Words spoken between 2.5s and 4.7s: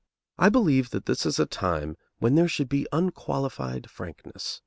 be unqualified frankness.